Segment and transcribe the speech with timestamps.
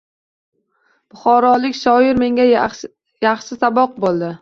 [1.15, 4.37] Buxorolik shoir menga yaxshi saboq bo’ldi.